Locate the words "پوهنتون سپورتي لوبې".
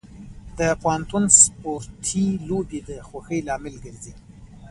0.81-2.79